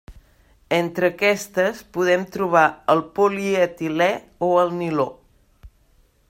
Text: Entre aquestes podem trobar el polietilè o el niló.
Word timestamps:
Entre 0.77 1.09
aquestes 1.11 1.83
podem 1.97 2.23
trobar 2.37 2.63
el 2.95 3.03
polietilè 3.19 4.09
o 4.49 4.51
el 4.65 4.75
niló. 4.81 5.07